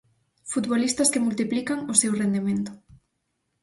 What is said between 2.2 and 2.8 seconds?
rendemento.